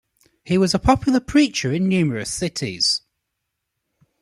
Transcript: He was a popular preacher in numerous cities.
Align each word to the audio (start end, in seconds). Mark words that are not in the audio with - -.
He 0.43 0.57
was 0.57 0.73
a 0.73 0.79
popular 0.79 1.19
preacher 1.19 1.71
in 1.71 1.87
numerous 1.87 2.33
cities. 2.33 3.01